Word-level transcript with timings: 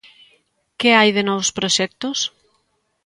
Que 0.79 0.89
hai 0.97 1.09
de 1.17 1.23
novos 1.29 1.49
proxectos? 1.57 2.17